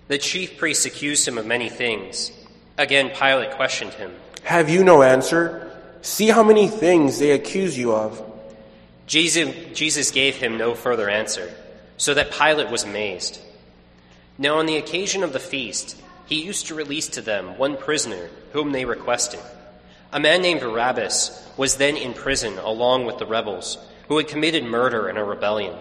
The 0.09 0.19
chief 0.19 0.59
priests 0.59 0.87
accused 0.87 1.28
him 1.28 1.38
of 1.38 1.47
many 1.47 1.69
things. 1.69 2.33
Again, 2.76 3.11
Pilate 3.11 3.52
questioned 3.52 3.92
him. 3.92 4.12
Have 4.42 4.71
you 4.71 4.83
no 4.83 5.02
answer? 5.02 5.71
See 6.00 6.28
how 6.28 6.42
many 6.42 6.66
things 6.66 7.19
they 7.19 7.33
accuse 7.33 7.78
you 7.78 7.92
of. 7.92 8.26
Jesus, 9.07 9.54
Jesus 9.75 10.11
gave 10.11 10.35
him 10.37 10.57
no 10.57 10.75
further 10.75 11.11
answer, 11.11 11.52
so 11.99 12.14
that 12.14 12.33
Pilate 12.33 12.71
was 12.71 12.85
amazed. 12.85 13.38
Now, 14.38 14.59
on 14.59 14.66
the 14.66 14.78
occasion 14.78 15.23
of 15.23 15.35
the 15.35 15.38
feast, 15.38 16.00
he 16.26 16.42
used 16.42 16.69
to 16.69 16.75
release 16.75 17.09
to 17.09 17.21
them 17.21 17.59
one 17.59 17.76
prisoner 17.76 18.30
whom 18.52 18.73
they 18.73 18.87
requested. 18.87 19.40
A 20.12 20.19
man 20.19 20.43
named 20.43 20.61
Barabbas 20.61 21.49
was 21.57 21.76
then 21.76 21.97
in 21.97 22.14
prison 22.14 22.59
along 22.59 23.07
with 23.07 23.19
the 23.19 23.26
rebels 23.26 23.79
who 24.09 24.17
had 24.17 24.26
committed 24.26 24.64
murder 24.64 25.09
in 25.09 25.17
a 25.17 25.25
rebellion. 25.25 25.76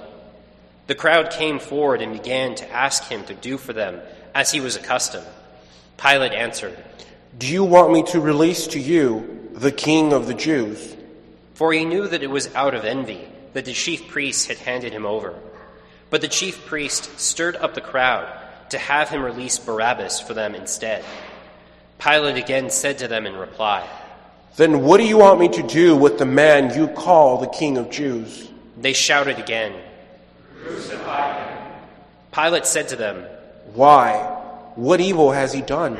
The 0.86 0.95
crowd 0.95 1.31
came 1.31 1.57
forward 1.57 2.01
and 2.01 2.13
began 2.13 2.53
to 2.55 2.71
ask 2.71 3.05
him 3.05 3.24
to 3.25 3.33
do 3.33 3.57
for 3.57 3.74
them 3.74 4.01
as 4.36 4.51
he 4.51 4.59
was 4.59 4.75
accustomed. 4.75 5.25
Pilate 5.98 6.33
answered, 6.33 6.77
Do 7.38 7.48
you 7.48 7.63
want 7.63 7.91
me 7.91 8.03
to 8.03 8.19
release 8.19 8.67
to 8.67 8.79
you 8.79 9.50
the 9.53 9.71
king 9.71 10.13
of 10.13 10.27
the 10.27 10.36
Jews? 10.36 10.95
For 11.55 11.74
he 11.74 11.83
knew 11.83 12.07
that 12.07 12.24
it 12.24 12.29
was 12.29 12.53
out 12.53 12.75
of 12.75 12.86
envy 12.86 13.27
that 13.53 13.65
the 13.65 13.74
chief 13.74 14.07
priests 14.09 14.45
had 14.45 14.57
handed 14.57 14.93
him 14.93 15.05
over. 15.05 15.33
But 16.12 16.21
the 16.21 16.27
chief 16.27 16.65
priest 16.67 17.19
stirred 17.19 17.55
up 17.55 17.74
the 17.74 17.81
crowd 17.81 18.31
to 18.69 18.77
have 18.77 19.09
him 19.09 19.24
release 19.24 19.57
Barabbas 19.57 20.19
for 20.19 20.36
them 20.36 20.53
instead. 20.53 21.03
Pilate 21.98 22.38
again 22.38 22.69
said 22.69 23.00
to 23.00 23.07
them 23.07 23.25
in 23.25 23.36
reply, 23.36 23.88
Then 24.55 24.81
what 24.83 24.97
do 24.97 25.05
you 25.05 25.17
want 25.17 25.39
me 25.39 25.47
to 25.49 25.63
do 25.63 25.95
with 25.95 26.17
the 26.17 26.25
man 26.25 26.77
you 26.77 26.87
call 26.87 27.37
the 27.37 27.47
king 27.47 27.77
of 27.77 27.89
Jews? 27.89 28.49
They 28.77 28.93
shouted 28.93 29.39
again. 29.39 29.73
Crucify 30.61 31.43
him. 31.43 31.73
Pilate 32.31 32.65
said 32.65 32.89
to 32.89 32.95
them, 32.95 33.23
Why? 33.73 34.15
What 34.75 34.99
evil 34.99 35.31
has 35.31 35.53
he 35.53 35.61
done? 35.61 35.97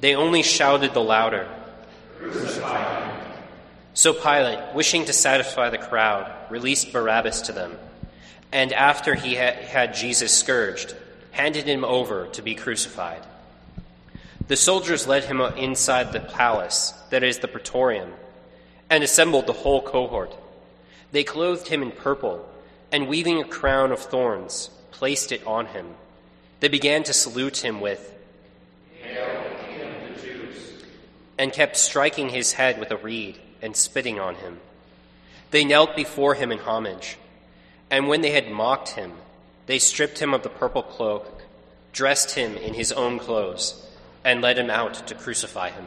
They 0.00 0.14
only 0.14 0.42
shouted 0.42 0.94
the 0.94 1.00
louder. 1.00 1.48
Crucify 2.18 3.00
him. 3.00 3.12
So 3.94 4.14
Pilate, 4.14 4.74
wishing 4.74 5.04
to 5.04 5.12
satisfy 5.12 5.68
the 5.68 5.78
crowd, 5.78 6.32
released 6.50 6.92
Barabbas 6.92 7.42
to 7.42 7.52
them, 7.52 7.76
and 8.50 8.72
after 8.72 9.14
he 9.14 9.34
had, 9.34 9.54
had 9.54 9.94
Jesus 9.94 10.32
scourged, 10.32 10.94
handed 11.30 11.66
him 11.66 11.84
over 11.84 12.26
to 12.28 12.42
be 12.42 12.54
crucified. 12.54 13.22
The 14.52 14.56
soldiers 14.56 15.06
led 15.06 15.24
him 15.24 15.40
inside 15.40 16.12
the 16.12 16.20
palace, 16.20 16.92
that 17.08 17.22
is, 17.22 17.38
the 17.38 17.48
praetorium, 17.48 18.12
and 18.90 19.02
assembled 19.02 19.46
the 19.46 19.54
whole 19.54 19.80
cohort. 19.80 20.36
They 21.10 21.24
clothed 21.24 21.68
him 21.68 21.80
in 21.80 21.90
purple, 21.90 22.46
and 22.92 23.08
weaving 23.08 23.40
a 23.40 23.48
crown 23.48 23.92
of 23.92 24.00
thorns, 24.00 24.68
placed 24.90 25.32
it 25.32 25.46
on 25.46 25.68
him. 25.68 25.94
They 26.60 26.68
began 26.68 27.02
to 27.04 27.14
salute 27.14 27.64
him 27.64 27.80
with, 27.80 28.14
and 31.38 31.50
kept 31.50 31.78
striking 31.78 32.28
his 32.28 32.52
head 32.52 32.78
with 32.78 32.90
a 32.90 32.98
reed 32.98 33.38
and 33.62 33.74
spitting 33.74 34.20
on 34.20 34.34
him. 34.34 34.60
They 35.50 35.64
knelt 35.64 35.96
before 35.96 36.34
him 36.34 36.52
in 36.52 36.58
homage, 36.58 37.16
and 37.90 38.06
when 38.06 38.20
they 38.20 38.32
had 38.32 38.50
mocked 38.50 38.90
him, 38.90 39.12
they 39.64 39.78
stripped 39.78 40.18
him 40.18 40.34
of 40.34 40.42
the 40.42 40.50
purple 40.50 40.82
cloak, 40.82 41.40
dressed 41.94 42.32
him 42.32 42.58
in 42.58 42.74
his 42.74 42.92
own 42.92 43.18
clothes, 43.18 43.88
and 44.24 44.40
led 44.40 44.58
him 44.58 44.70
out 44.70 45.06
to 45.06 45.14
crucify 45.14 45.70
him. 45.70 45.86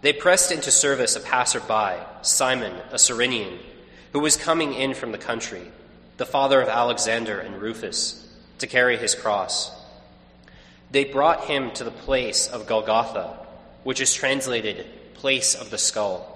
They 0.00 0.12
pressed 0.12 0.52
into 0.52 0.70
service 0.70 1.16
a 1.16 1.20
passerby, 1.20 2.02
Simon, 2.22 2.74
a 2.92 2.98
Cyrenian, 2.98 3.58
who 4.12 4.20
was 4.20 4.36
coming 4.36 4.72
in 4.72 4.94
from 4.94 5.12
the 5.12 5.18
country, 5.18 5.72
the 6.16 6.26
father 6.26 6.60
of 6.60 6.68
Alexander 6.68 7.38
and 7.40 7.60
Rufus, 7.60 8.26
to 8.58 8.66
carry 8.66 8.96
his 8.96 9.14
cross. 9.14 9.72
They 10.90 11.04
brought 11.04 11.44
him 11.44 11.70
to 11.72 11.84
the 11.84 11.90
place 11.90 12.46
of 12.46 12.66
Golgotha, 12.66 13.36
which 13.84 14.00
is 14.00 14.14
translated 14.14 14.86
place 15.14 15.54
of 15.54 15.70
the 15.70 15.78
skull. 15.78 16.34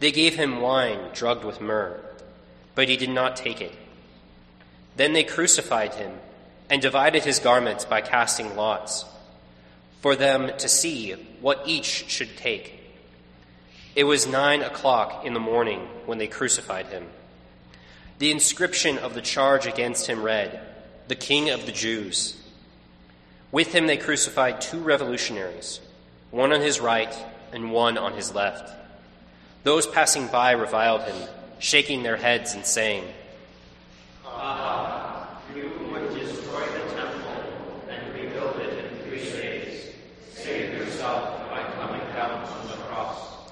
They 0.00 0.12
gave 0.12 0.36
him 0.36 0.60
wine 0.60 1.10
drugged 1.12 1.44
with 1.44 1.60
myrrh, 1.60 2.00
but 2.74 2.88
he 2.88 2.96
did 2.96 3.10
not 3.10 3.36
take 3.36 3.60
it. 3.60 3.74
Then 4.96 5.12
they 5.12 5.24
crucified 5.24 5.94
him 5.94 6.12
and 6.70 6.80
divided 6.80 7.24
his 7.24 7.38
garments 7.38 7.84
by 7.84 8.00
casting 8.00 8.56
lots 8.56 9.04
for 10.00 10.16
them 10.16 10.50
to 10.58 10.68
see 10.68 11.12
what 11.40 11.62
each 11.66 12.06
should 12.08 12.36
take. 12.36 12.80
It 13.94 14.04
was 14.04 14.26
nine 14.26 14.62
o'clock 14.62 15.24
in 15.24 15.34
the 15.34 15.40
morning 15.40 15.80
when 16.06 16.18
they 16.18 16.26
crucified 16.26 16.86
him. 16.86 17.06
The 18.18 18.30
inscription 18.30 18.98
of 18.98 19.14
the 19.14 19.22
charge 19.22 19.66
against 19.66 20.06
him 20.06 20.22
read, 20.22 20.60
The 21.08 21.14
King 21.14 21.50
of 21.50 21.66
the 21.66 21.72
Jews. 21.72 22.36
With 23.52 23.72
him 23.72 23.86
they 23.86 23.96
crucified 23.96 24.60
two 24.60 24.80
revolutionaries, 24.80 25.80
one 26.30 26.52
on 26.52 26.60
his 26.60 26.80
right 26.80 27.14
and 27.52 27.70
one 27.70 27.96
on 27.96 28.14
his 28.14 28.34
left. 28.34 28.70
Those 29.62 29.86
passing 29.86 30.26
by 30.26 30.52
reviled 30.52 31.02
him, 31.02 31.28
shaking 31.58 32.02
their 32.02 32.16
heads 32.16 32.54
and 32.54 32.66
saying, 32.66 33.04
Ah, 34.26 35.40
you 35.54 35.70
would 35.90 36.14
destroy 36.18 36.66
the 36.66 36.94
temple 36.94 37.82
and 37.88 38.14
rebuild 38.14 38.56
it 38.56 38.84
in 38.84 38.98
three 39.04 39.24
days. 39.24 39.90
Save 40.34 40.74
yourself 40.74 41.48
by 41.48 41.62
coming 41.76 42.00
down 42.12 42.46
from 42.46 42.68
the 42.68 42.84
cross. 42.84 43.50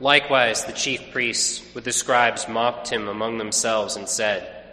Likewise, 0.00 0.64
the 0.64 0.72
chief 0.72 1.10
priests 1.10 1.62
with 1.74 1.82
the 1.82 1.92
scribes 1.92 2.48
mocked 2.48 2.88
him 2.88 3.08
among 3.08 3.38
themselves 3.38 3.96
and 3.96 4.08
said, 4.08 4.64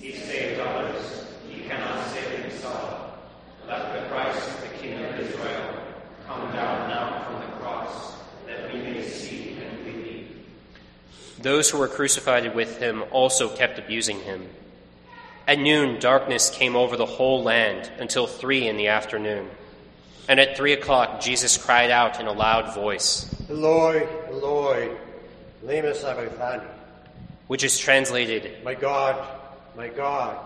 He 0.00 0.12
saved 0.12 0.60
others. 0.60 1.24
He 1.48 1.62
cannot 1.62 2.04
save 2.08 2.40
himself. 2.40 3.12
Let 3.68 3.92
the 3.94 4.08
Christ, 4.08 4.60
the 4.62 4.68
King 4.78 5.04
of 5.04 5.20
Israel, 5.20 5.74
come 6.26 6.52
down 6.52 6.88
now 6.88 7.24
from 7.24 7.40
the 7.40 7.56
cross, 7.58 8.16
that 8.48 8.72
we 8.72 8.80
may 8.80 9.02
see 9.02 9.56
and 9.60 9.84
believe. 9.84 10.28
Those 11.40 11.70
who 11.70 11.78
were 11.78 11.86
crucified 11.86 12.52
with 12.52 12.78
him 12.78 13.04
also 13.12 13.54
kept 13.54 13.78
abusing 13.78 14.18
him. 14.18 14.48
At 15.46 15.60
noon, 15.60 16.00
darkness 16.00 16.50
came 16.50 16.74
over 16.74 16.96
the 16.96 17.06
whole 17.06 17.44
land 17.44 17.88
until 18.00 18.26
three 18.26 18.66
in 18.66 18.76
the 18.76 18.88
afternoon. 18.88 19.48
And 20.30 20.38
at 20.38 20.56
three 20.56 20.74
o'clock, 20.74 21.20
Jesus 21.20 21.56
cried 21.56 21.90
out 21.90 22.20
in 22.20 22.28
a 22.28 22.32
loud 22.32 22.72
voice, 22.72 23.26
Eloi, 23.50 24.06
Eloi, 24.28 24.96
lema 25.64 25.92
sabachthani. 25.92 26.68
which 27.48 27.64
is 27.64 27.76
translated, 27.76 28.62
My 28.62 28.74
God, 28.74 29.26
my 29.76 29.88
God, 29.88 30.36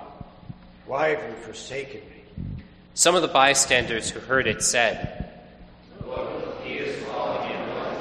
why 0.87 1.09
have 1.09 1.29
you 1.29 1.37
forsaken 1.37 2.01
me? 2.01 2.55
Some 2.95 3.15
of 3.15 3.21
the 3.21 3.29
bystanders 3.29 4.09
who 4.09 4.21
heard 4.21 4.47
it 4.47 4.63
said, 4.63 5.31
He 6.63 6.77
is 6.77 7.05
falling 7.05 7.51
in 7.51 7.67
blood. 7.67 7.99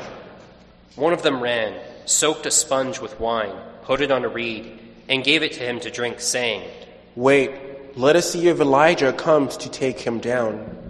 One 0.95 1.11
of 1.11 1.21
them 1.21 1.43
ran, 1.43 1.77
soaked 2.05 2.45
a 2.45 2.51
sponge 2.51 3.01
with 3.01 3.19
wine, 3.19 3.57
put 3.81 3.99
it 3.99 4.09
on 4.09 4.23
a 4.23 4.29
reed, 4.29 4.79
and 5.09 5.21
gave 5.21 5.43
it 5.43 5.51
to 5.51 5.59
him 5.59 5.81
to 5.81 5.91
drink, 5.91 6.21
saying, 6.21 6.63
Wait, 7.17 7.51
let 7.97 8.15
us 8.15 8.31
see 8.31 8.47
if 8.47 8.61
Elijah 8.61 9.11
comes 9.11 9.57
to 9.57 9.69
take 9.69 9.99
him 9.99 10.19
down. 10.19 10.82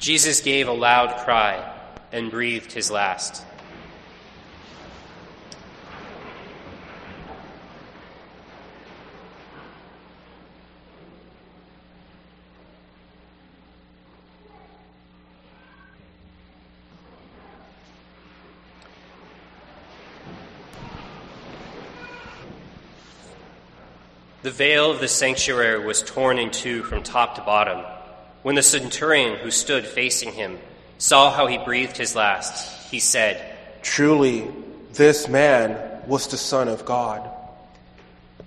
Jesus 0.00 0.40
gave 0.40 0.66
a 0.66 0.72
loud 0.72 1.18
cry 1.18 1.62
and 2.10 2.30
breathed 2.30 2.72
his 2.72 2.90
last. 2.90 3.44
The 24.42 24.50
veil 24.50 24.90
of 24.90 25.00
the 25.00 25.08
sanctuary 25.08 25.84
was 25.84 26.00
torn 26.00 26.38
in 26.38 26.50
two 26.50 26.82
from 26.84 27.02
top 27.02 27.34
to 27.34 27.42
bottom. 27.42 27.84
When 28.42 28.54
the 28.54 28.62
centurion 28.62 29.38
who 29.38 29.50
stood 29.50 29.86
facing 29.86 30.32
him 30.32 30.58
saw 30.98 31.30
how 31.30 31.46
he 31.46 31.58
breathed 31.58 31.96
his 31.96 32.16
last, 32.16 32.90
he 32.90 32.98
said, 32.98 33.56
Truly, 33.82 34.48
this 34.94 35.28
man 35.28 36.02
was 36.06 36.26
the 36.26 36.36
Son 36.36 36.68
of 36.68 36.84
God. 36.84 37.28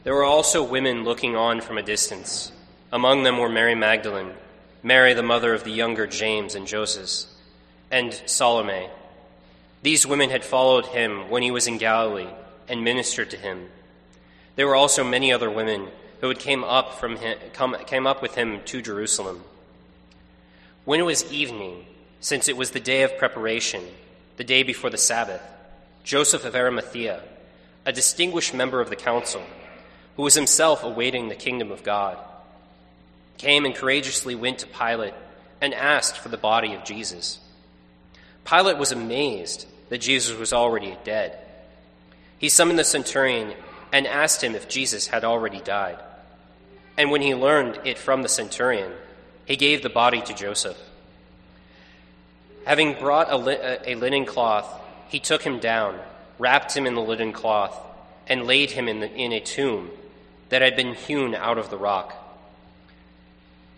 There 0.04 0.16
were 0.16 0.24
also 0.24 0.64
women 0.64 1.04
looking 1.04 1.36
on 1.36 1.62
from 1.62 1.78
a 1.78 1.84
distance. 1.84 2.52
Among 2.92 3.24
them 3.24 3.38
were 3.38 3.50
Mary 3.50 3.76
Magdalene, 3.76 4.34
Mary 4.82 5.14
the 5.14 5.24
mother 5.24 5.54
of 5.54 5.64
the 5.64 5.72
younger 5.72 6.08
James 6.08 6.56
and 6.56 6.68
Joseph, 6.68 7.30
and 7.90 8.14
Salome. 8.26 8.90
These 9.82 10.06
women 10.08 10.30
had 10.30 10.44
followed 10.44 10.88
him 10.88 11.30
when 11.30 11.44
he 11.44 11.52
was 11.52 11.68
in 11.68 11.78
Galilee 11.78 12.28
and 12.68 12.84
ministered 12.84 13.30
to 13.32 13.38
him. 13.38 13.68
There 14.56 14.68
were 14.68 14.76
also 14.76 15.04
many 15.04 15.32
other 15.32 15.50
women 15.50 15.88
who 16.22 16.28
had 16.30 16.40
came 16.40 16.64
up 16.64 16.96
from 16.96 17.18
him, 17.18 17.38
come, 17.54 17.76
came 17.86 18.08
up 18.08 18.22
with 18.22 18.36
him 18.36 18.62
to 18.66 18.82
Jerusalem. 18.82 19.44
When 20.86 21.00
it 21.00 21.04
was 21.04 21.32
evening, 21.32 21.86
since 22.20 22.48
it 22.48 22.58
was 22.58 22.72
the 22.72 22.80
day 22.80 23.04
of 23.04 23.18
preparation, 23.18 23.84
the 24.38 24.44
day 24.44 24.64
before 24.64 24.90
the 24.90 24.98
Sabbath, 24.98 25.42
Joseph 26.04 26.44
of 26.44 26.56
Arimathea, 26.56 27.22
a 27.86 27.94
distinguished 27.94 28.54
member 28.54 28.82
of 28.82 28.90
the 28.90 28.96
council, 28.96 29.44
who 30.16 30.24
was 30.24 30.34
himself 30.34 30.84
awaiting 30.84 31.28
the 31.28 31.36
kingdom 31.36 31.72
of 31.72 31.84
God, 31.84 32.18
came 33.38 33.66
and 33.66 33.76
courageously 33.76 34.36
went 34.36 34.60
to 34.60 34.68
Pilate 34.68 35.14
and 35.62 35.74
asked 35.74 36.18
for 36.18 36.30
the 36.30 36.38
body 36.38 36.74
of 36.74 36.84
Jesus. 36.84 37.40
Pilate 38.46 38.78
was 38.78 38.92
amazed 38.92 39.66
that 39.90 40.02
Jesus 40.02 40.38
was 40.38 40.52
already 40.52 40.98
dead. 41.06 41.38
He 42.38 42.50
summoned 42.50 42.80
the 42.80 42.84
centurion 42.84 43.54
and 43.94 44.06
asked 44.06 44.44
him 44.44 44.56
if 44.56 44.68
Jesus 44.68 45.08
had 45.08 45.24
already 45.24 45.62
died. 45.62 46.00
And 46.98 47.10
when 47.10 47.22
he 47.22 47.34
learned 47.36 47.80
it 47.86 47.98
from 47.98 48.22
the 48.22 48.30
centurion, 48.30 48.92
he 49.46 49.56
gave 49.56 49.84
the 49.84 49.90
body 49.90 50.22
to 50.22 50.34
Joseph. 50.34 50.78
Having 52.66 53.00
brought 53.00 53.32
a, 53.32 53.38
li- 53.38 53.78
a 53.86 53.96
linen 53.96 54.26
cloth, 54.26 54.82
he 55.10 55.20
took 55.20 55.44
him 55.44 55.60
down, 55.60 56.00
wrapped 56.40 56.76
him 56.76 56.88
in 56.88 56.96
the 56.96 57.02
linen 57.02 57.34
cloth, 57.34 57.78
and 58.28 58.48
laid 58.48 58.72
him 58.72 58.88
in, 58.88 59.02
the, 59.02 59.14
in 59.14 59.34
a 59.34 59.40
tomb 59.40 59.92
that 60.50 60.62
had 60.62 60.76
been 60.76 60.94
hewn 60.94 61.36
out 61.36 61.58
of 61.58 61.70
the 61.70 61.78
rock. 61.78 62.16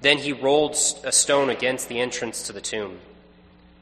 Then 0.02 0.20
he 0.20 0.34
rolled 0.34 0.78
a 1.04 1.12
stone 1.12 1.50
against 1.50 1.90
the 1.90 2.00
entrance 2.00 2.44
to 2.44 2.54
the 2.54 2.62
tomb. 2.62 3.00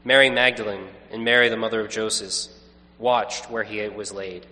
Mary 0.04 0.30
Magdalene 0.30 0.88
and 1.10 1.24
Mary, 1.24 1.48
the 1.48 1.56
mother 1.56 1.80
of 1.80 1.90
Joseph, 1.90 2.52
watched 2.98 3.50
where 3.50 3.64
he 3.64 3.86
was 3.88 4.12
laid. 4.12 4.46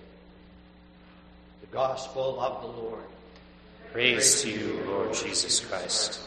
The 1.62 1.66
Gospel 1.68 2.40
of 2.40 2.62
the 2.62 2.80
Lord. 2.82 3.04
Praise 3.92 4.42
to 4.42 4.50
you, 4.50 4.82
Lord 4.86 5.14
Jesus 5.14 5.60
Christ. 5.60 6.20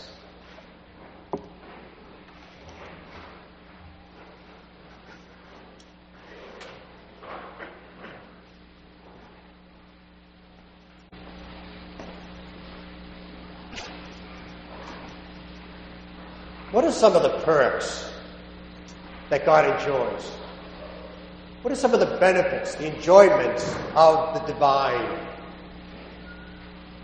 Some 16.96 17.16
of 17.16 17.24
the 17.24 17.38
perks 17.40 18.10
that 19.30 19.46
God 19.46 19.80
enjoys? 19.80 20.32
What 21.62 21.72
are 21.72 21.76
some 21.76 21.94
of 21.94 22.00
the 22.00 22.18
benefits, 22.18 22.76
the 22.76 22.96
enjoyments 22.96 23.76
of 23.96 24.34
the 24.36 24.54
divine? 24.54 25.20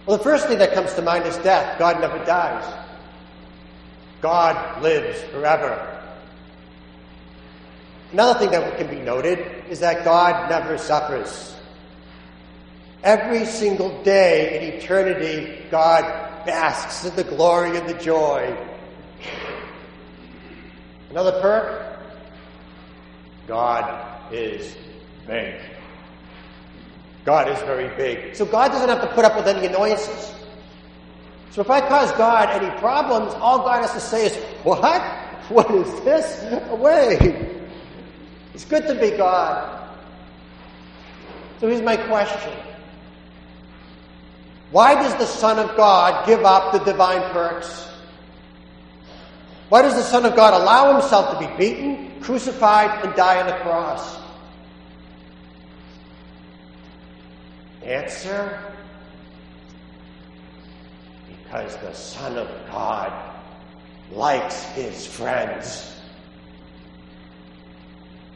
Well, 0.06 0.18
the 0.18 0.24
first 0.24 0.48
thing 0.48 0.60
that 0.60 0.74
comes 0.74 0.94
to 0.96 1.02
mind 1.02 1.26
is 1.26 1.38
death. 1.40 1.80
God 1.80 2.00
never 2.00 2.24
dies. 2.26 2.66
God 4.22 4.82
lives 4.82 5.20
forever. 5.32 5.88
Another 8.12 8.40
thing 8.40 8.52
that 8.52 8.78
can 8.78 8.88
be 8.88 9.00
noted 9.02 9.40
is 9.70 9.80
that 9.80 10.04
God 10.04 10.50
never 10.50 10.78
suffers. 10.78 11.56
Every 13.04 13.46
single 13.46 14.04
day 14.04 14.58
in 14.58 14.76
eternity, 14.76 15.66
God 15.72 16.04
basks 16.46 17.06
in 17.06 17.16
the 17.16 17.24
glory 17.24 17.78
and 17.78 17.88
the 17.90 17.96
joy. 17.96 18.56
Another 21.12 21.42
perk 21.42 21.98
God 23.46 24.34
is 24.34 24.78
big. 25.28 25.60
God 27.26 27.50
is 27.50 27.60
very 27.60 27.94
big. 27.98 28.34
So 28.34 28.46
God 28.46 28.70
doesn't 28.70 28.88
have 28.88 29.02
to 29.02 29.14
put 29.14 29.26
up 29.26 29.36
with 29.36 29.46
any 29.46 29.68
annoyances. 29.68 30.34
So 31.50 31.60
if 31.60 31.70
I 31.70 31.82
cause 31.82 32.14
God 32.14 32.50
any 32.50 32.72
problems, 32.80 33.34
all 33.34 33.60
God 33.60 33.82
has 33.82 33.92
to 33.92 34.00
say 34.00 34.28
is, 34.28 34.36
What? 34.64 35.02
What 35.50 35.70
is 35.72 35.94
this? 36.06 36.42
Away. 36.70 37.60
It's 38.54 38.64
good 38.64 38.88
to 38.88 38.96
be 38.96 39.12
God. 39.12 39.90
So 41.60 41.68
here's 41.68 41.82
my 41.82 41.98
question 41.98 42.54
Why 44.72 44.96
does 44.96 45.14
the 45.16 45.26
Son 45.26 45.60
of 45.60 45.76
God 45.76 46.26
give 46.26 46.46
up 46.46 46.72
the 46.72 46.80
divine 46.80 47.30
perks? 47.32 47.91
Why 49.72 49.82
does 49.82 49.96
the 49.96 50.04
Son 50.04 50.26
of 50.26 50.36
God 50.36 50.54
allow 50.54 51.00
himself 51.00 51.32
to 51.32 51.48
be 51.48 51.56
beaten, 51.56 52.20
crucified, 52.20 53.06
and 53.06 53.16
die 53.16 53.40
on 53.40 53.48
the 53.48 53.56
cross? 53.64 54.20
Answer 57.82 58.60
because 61.30 61.78
the 61.78 61.94
Son 61.94 62.38
of 62.38 62.50
God 62.70 63.14
likes 64.12 64.62
his 64.72 65.08
friends. 65.08 66.02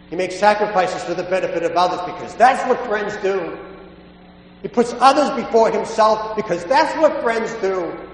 He 0.10 0.15
makes 0.15 0.38
sacrifices 0.38 1.04
for 1.04 1.15
the 1.15 1.24
benefit 1.24 1.63
of 1.63 1.74
others 1.74 2.00
because 2.13 2.34
that's 2.36 2.65
what 2.65 2.80
friends 2.88 3.13
do. 3.17 3.60
He 4.62 4.69
puts 4.69 4.93
others 5.00 5.36
before 5.36 5.69
himself 5.69 6.38
because 6.38 6.63
that's 6.63 6.98
what 6.98 7.21
friends 7.21 7.54
do. 7.56 8.05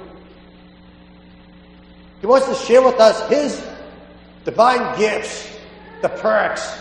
He 2.21 2.27
wants 2.27 2.47
to 2.47 2.55
share 2.55 2.83
with 2.83 2.99
us 2.99 3.27
his 3.29 3.67
divine 4.45 4.97
gifts, 4.97 5.57
the 6.03 6.09
perks, 6.09 6.79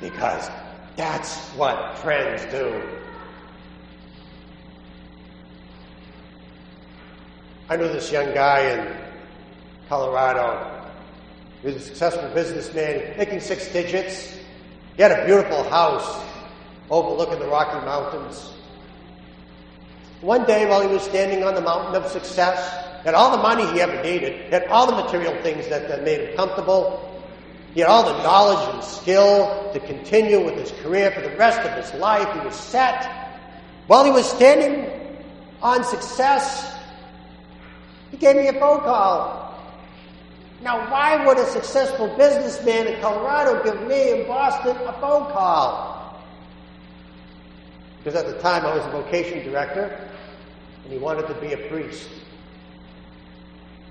because 0.00 0.50
that's 0.94 1.38
what 1.56 1.96
friends 1.98 2.44
do. 2.52 2.82
I 7.70 7.76
knew 7.76 7.88
this 7.88 8.12
young 8.12 8.34
guy 8.34 8.60
in 8.60 8.96
Colorado. 9.88 10.90
He 11.62 11.68
was 11.68 11.76
a 11.76 11.80
successful 11.80 12.28
businessman, 12.34 13.16
making 13.16 13.40
six 13.40 13.72
digits. 13.72 14.36
He 14.96 15.02
had 15.02 15.12
a 15.12 15.24
beautiful 15.24 15.62
house 15.70 16.22
overlooking 16.90 17.38
the 17.38 17.46
Rocky 17.46 17.82
Mountains. 17.86 18.52
One 20.20 20.44
day, 20.44 20.68
while 20.68 20.82
he 20.82 20.88
was 20.88 21.02
standing 21.02 21.42
on 21.42 21.54
the 21.54 21.62
mountain 21.62 21.94
of 21.94 22.10
success, 22.10 22.91
had 23.04 23.14
all 23.14 23.36
the 23.36 23.42
money 23.42 23.66
he 23.72 23.80
ever 23.80 24.02
needed, 24.02 24.52
had 24.52 24.66
all 24.66 24.86
the 24.86 25.02
material 25.04 25.34
things 25.42 25.68
that, 25.68 25.88
that 25.88 26.04
made 26.04 26.20
him 26.20 26.36
comfortable, 26.36 27.08
he 27.74 27.80
had 27.80 27.88
all 27.88 28.04
the 28.04 28.22
knowledge 28.22 28.74
and 28.74 28.84
skill 28.84 29.70
to 29.72 29.80
continue 29.80 30.44
with 30.44 30.54
his 30.54 30.70
career 30.82 31.10
for 31.10 31.22
the 31.22 31.34
rest 31.36 31.60
of 31.60 31.72
his 31.82 31.92
life. 31.98 32.30
He 32.34 32.46
was 32.46 32.54
set. 32.54 33.38
While 33.86 34.04
he 34.04 34.10
was 34.10 34.28
standing 34.28 35.18
on 35.62 35.82
success, 35.84 36.76
he 38.10 38.18
gave 38.18 38.36
me 38.36 38.48
a 38.48 38.52
phone 38.52 38.80
call. 38.80 39.42
Now, 40.62 40.88
why 40.90 41.26
would 41.26 41.38
a 41.38 41.46
successful 41.46 42.14
businessman 42.16 42.86
in 42.86 43.00
Colorado 43.00 43.64
give 43.64 43.82
me 43.88 44.12
in 44.12 44.26
Boston 44.28 44.76
a 44.76 44.92
phone 45.00 45.32
call? 45.32 46.22
Because 47.98 48.22
at 48.22 48.26
the 48.26 48.38
time 48.40 48.66
I 48.66 48.76
was 48.76 48.84
a 48.86 48.90
vocation 48.90 49.44
director, 49.44 49.98
and 50.84 50.92
he 50.92 50.98
wanted 50.98 51.26
to 51.28 51.34
be 51.34 51.52
a 51.52 51.68
priest. 51.68 52.08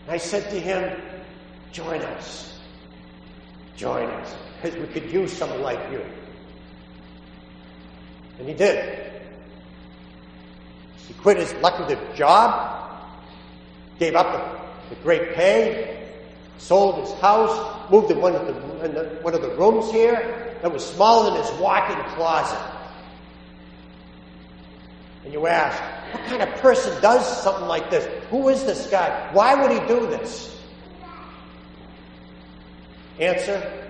I 0.07 0.17
said 0.17 0.49
to 0.51 0.59
him, 0.59 1.01
Join 1.71 2.01
us. 2.01 2.59
Join 3.75 4.09
us. 4.09 4.35
Because 4.61 4.77
we 4.77 4.87
could 4.87 5.11
use 5.11 5.31
someone 5.31 5.61
like 5.61 5.79
you. 5.91 6.03
And 8.39 8.47
he 8.47 8.53
did. 8.53 9.11
He 11.07 11.13
quit 11.13 11.37
his 11.37 11.53
lucrative 11.61 11.99
job 12.15 12.71
gave 14.01 14.15
up 14.15 14.89
the, 14.89 14.95
the 14.95 15.01
great 15.03 15.35
pay, 15.35 16.09
sold 16.57 17.07
his 17.07 17.13
house, 17.19 17.91
moved 17.91 18.09
in 18.09 18.19
one 18.19 18.35
of 18.35 18.47
the, 18.47 18.53
the, 18.87 19.03
one 19.21 19.35
of 19.35 19.43
the 19.43 19.55
rooms 19.55 19.91
here 19.91 20.57
that 20.63 20.73
was 20.73 20.83
smaller 20.83 21.29
than 21.29 21.39
his 21.39 21.51
walk-in 21.59 22.03
closet. 22.15 22.59
And 25.23 25.31
you 25.31 25.45
ask, 25.45 25.79
what 26.11 26.23
kind 26.25 26.41
of 26.41 26.49
person 26.59 27.01
does 27.01 27.41
something 27.43 27.67
like 27.67 27.89
this? 27.89 28.05
Who 28.29 28.49
is 28.49 28.63
this 28.63 28.87
guy? 28.87 29.29
Why 29.33 29.55
would 29.55 29.71
he 29.71 29.79
do 29.87 30.07
this? 30.07 30.57
Answer, 33.19 33.87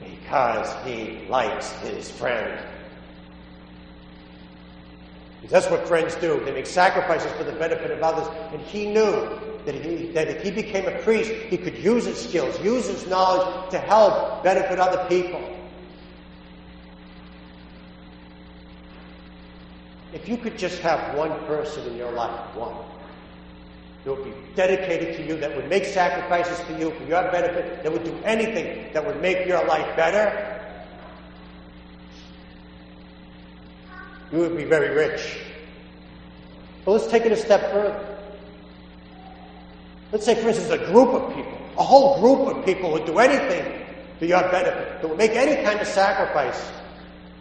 because 0.00 0.74
he 0.84 1.26
likes 1.28 1.70
his 1.82 2.10
friend. 2.10 2.66
Because 5.40 5.50
that's 5.52 5.70
what 5.70 5.88
friends 5.88 6.14
do. 6.16 6.40
They 6.44 6.52
make 6.52 6.66
sacrifices 6.66 7.32
for 7.32 7.44
the 7.44 7.52
benefit 7.52 7.90
of 7.90 8.02
others. 8.02 8.28
And 8.52 8.60
he 8.60 8.86
knew 8.86 9.38
that, 9.64 9.74
he, 9.74 10.06
that 10.12 10.28
if 10.28 10.42
he 10.42 10.50
became 10.50 10.86
a 10.86 10.98
priest, 10.98 11.30
he 11.30 11.56
could 11.56 11.78
use 11.78 12.04
his 12.04 12.20
skills, 12.20 12.60
use 12.60 12.88
his 12.88 13.06
knowledge 13.06 13.70
to 13.70 13.78
help 13.78 14.42
benefit 14.42 14.78
other 14.78 15.06
people. 15.08 15.40
If 20.12 20.28
you 20.28 20.36
could 20.36 20.58
just 20.58 20.80
have 20.80 21.16
one 21.16 21.30
person 21.46 21.86
in 21.86 21.96
your 21.96 22.10
life, 22.12 22.56
one, 22.56 22.74
that 24.04 24.14
would 24.14 24.24
be 24.24 24.32
dedicated 24.54 25.16
to 25.16 25.26
you, 25.26 25.36
that 25.36 25.54
would 25.54 25.68
make 25.68 25.84
sacrifices 25.84 26.58
for 26.60 26.72
you, 26.72 26.90
for 26.92 27.04
your 27.04 27.30
benefit, 27.30 27.82
that 27.82 27.92
would 27.92 28.04
do 28.04 28.18
anything 28.24 28.92
that 28.92 29.06
would 29.06 29.20
make 29.20 29.46
your 29.46 29.64
life 29.66 29.94
better, 29.96 30.56
you 34.32 34.38
would 34.38 34.56
be 34.56 34.64
very 34.64 34.94
rich. 34.94 35.38
But 36.84 36.92
let's 36.92 37.06
take 37.08 37.26
it 37.26 37.32
a 37.32 37.36
step 37.36 37.60
further. 37.72 38.18
Let's 40.12 40.24
say, 40.24 40.34
for 40.34 40.48
instance, 40.48 40.70
a 40.70 40.78
group 40.78 41.10
of 41.10 41.34
people, 41.34 41.58
a 41.78 41.84
whole 41.84 42.20
group 42.20 42.56
of 42.56 42.64
people 42.64 42.90
would 42.92 43.06
do 43.06 43.18
anything 43.18 43.86
for 44.18 44.24
your 44.24 44.42
benefit, 44.50 45.00
that 45.00 45.08
would 45.08 45.18
make 45.18 45.32
any 45.32 45.62
kind 45.62 45.80
of 45.80 45.86
sacrifice 45.86 46.70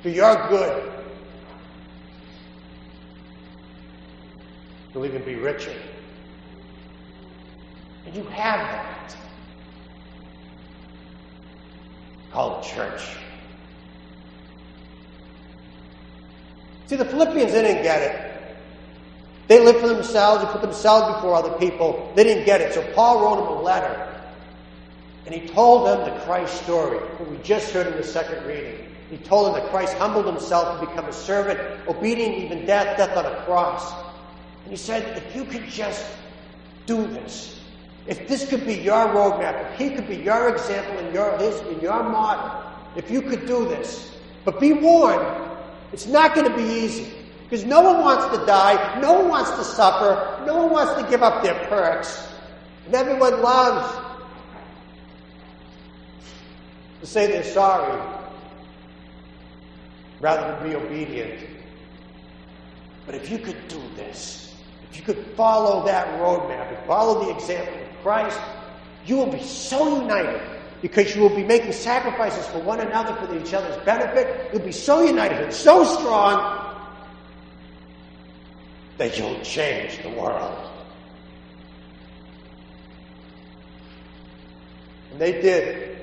for 0.02 0.10
your 0.10 0.48
good. 0.50 0.99
You'll 4.94 5.06
even 5.06 5.24
be 5.24 5.36
richer. 5.36 5.76
And 8.06 8.16
you 8.16 8.24
have 8.24 8.60
that. 8.60 9.00
called 12.32 12.64
church. 12.64 13.02
See, 16.88 16.96
the 16.96 17.06
Philippians, 17.06 17.52
they 17.52 17.62
didn't 17.62 17.84
get 17.84 18.02
it. 18.02 18.58
They 19.48 19.64
lived 19.64 19.80
for 19.80 19.88
themselves, 19.88 20.44
and 20.44 20.52
put 20.52 20.62
themselves 20.62 21.16
before 21.16 21.36
other 21.36 21.58
people. 21.58 22.12
They 22.16 22.24
didn't 22.24 22.46
get 22.46 22.62
it. 22.62 22.74
So 22.74 22.84
Paul 22.94 23.24
wrote 23.24 23.44
them 23.44 23.58
a 23.58 23.62
letter. 23.62 24.06
And 25.26 25.34
he 25.34 25.48
told 25.48 25.88
them 25.88 26.12
the 26.12 26.20
Christ 26.22 26.64
story, 26.64 26.98
what 26.98 27.30
we 27.30 27.38
just 27.38 27.72
heard 27.72 27.88
in 27.88 27.94
the 27.94 28.04
second 28.04 28.46
reading. 28.46 28.86
He 29.10 29.18
told 29.18 29.48
them 29.48 29.62
that 29.62 29.70
Christ 29.72 29.94
humbled 29.96 30.26
himself 30.26 30.80
to 30.80 30.86
become 30.86 31.06
a 31.06 31.14
servant, 31.14 31.60
obedient 31.88 32.36
even 32.36 32.66
death, 32.66 32.98
death 32.98 33.18
on 33.18 33.26
a 33.26 33.44
cross. 33.46 33.92
He 34.70 34.76
said, 34.76 35.18
if 35.18 35.36
you 35.36 35.46
could 35.46 35.68
just 35.68 36.06
do 36.86 37.08
this, 37.08 37.60
if 38.06 38.28
this 38.28 38.48
could 38.48 38.66
be 38.66 38.76
your 38.76 39.08
roadmap, 39.08 39.72
if 39.72 39.80
he 39.80 39.90
could 39.90 40.08
be 40.08 40.18
your 40.18 40.50
example 40.50 40.98
and 40.98 41.14
your 41.14 41.38
his 41.38 41.60
and 41.62 41.82
your 41.82 42.04
model, 42.04 42.64
if 42.96 43.10
you 43.12 43.22
could 43.22 43.46
do 43.46 43.68
this. 43.68 44.16
But 44.46 44.60
be 44.60 44.74
warned, 44.74 45.28
it's 45.92 46.08
not 46.08 46.36
going 46.36 46.50
to 46.50 46.56
be 46.56 46.64
easy. 46.64 47.14
Because 47.44 47.66
no 47.66 47.82
one 47.82 48.02
wants 48.02 48.38
to 48.38 48.46
die, 48.46 49.00
no 49.00 49.14
one 49.14 49.30
wants 49.30 49.52
to 49.52 49.64
suffer, 49.64 50.44
no 50.46 50.56
one 50.56 50.70
wants 50.72 51.02
to 51.02 51.10
give 51.10 51.24
up 51.24 51.42
their 51.44 51.56
perks. 51.68 52.28
And 52.86 52.94
everyone 52.94 53.42
loves 53.42 53.98
to 57.00 57.06
say 57.08 57.28
they're 57.28 57.44
sorry 57.44 58.00
rather 60.20 60.56
than 60.56 60.70
be 60.70 60.76
obedient. 60.76 61.40
But 63.06 63.16
if 63.16 63.32
you 63.32 63.40
could 63.40 63.68
do 63.68 63.82
this, 63.96 64.49
if 64.92 64.98
you 64.98 65.04
could 65.04 65.26
follow 65.36 65.86
that 65.86 66.08
roadmap 66.20 66.76
and 66.76 66.88
follow 66.88 67.26
the 67.26 67.36
example 67.36 67.74
of 67.74 68.02
Christ, 68.02 68.40
you 69.06 69.18
will 69.18 69.32
be 69.32 69.44
so 69.44 70.02
united 70.02 70.42
because 70.82 71.16
you 71.16 71.22
will 71.22 71.36
be 71.36 71.44
making 71.44 71.74
sacrifices 71.74 72.46
for 72.48 72.60
one 72.60 72.80
another 72.80 73.14
for 73.16 73.38
each 73.38 73.54
other's 73.54 73.78
benefit. 73.84 74.52
You'll 74.54 74.64
be 74.64 74.72
so 74.72 75.02
united 75.04 75.42
and 75.42 75.54
so 75.54 75.84
strong 75.84 76.66
that 78.98 79.18
you'll 79.18 79.40
change 79.42 80.02
the 80.04 80.10
world. 80.10 80.70
And 85.12 85.20
they 85.20 85.34
did. 85.34 85.98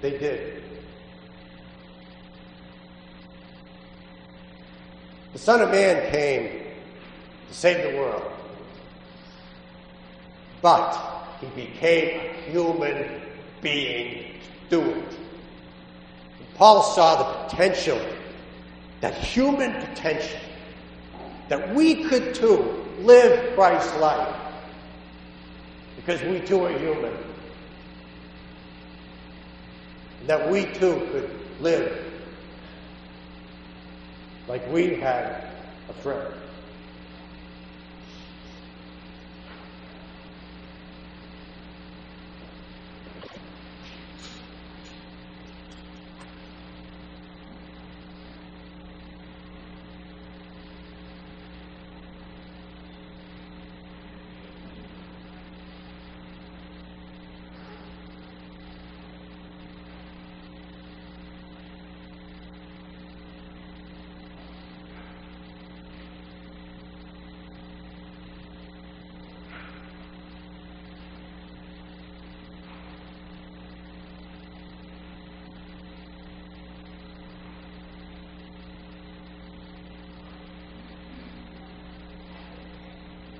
They 0.00 0.18
did. 0.18 0.62
The 5.32 5.38
Son 5.38 5.62
of 5.62 5.70
Man 5.70 6.12
came 6.12 6.62
to 7.48 7.54
save 7.54 7.90
the 7.90 7.98
world. 7.98 8.30
But 10.60 10.92
he 11.40 11.46
became 11.48 12.20
a 12.20 12.50
human 12.50 13.22
being 13.62 14.34
to 14.68 14.76
do 14.76 14.90
it. 14.90 14.96
And 16.38 16.54
Paul 16.54 16.82
saw 16.82 17.16
the 17.16 17.48
potential, 17.48 18.00
that 19.00 19.14
human 19.14 19.72
potential, 19.86 20.38
that 21.48 21.74
we 21.74 22.04
could 22.04 22.34
too 22.34 22.84
live 23.00 23.54
Christ's 23.54 23.96
life. 23.96 24.36
Because 25.96 26.22
we 26.22 26.40
too 26.40 26.64
are 26.64 26.78
human. 26.78 27.16
That 30.26 30.50
we 30.50 30.66
too 30.66 31.08
could 31.10 31.30
live 31.60 32.01
like 34.48 34.70
we 34.72 34.94
had 34.94 35.44
a 35.88 35.92
friend. 35.92 36.41